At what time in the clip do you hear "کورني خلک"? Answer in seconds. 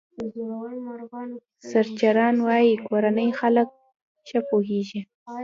2.87-3.67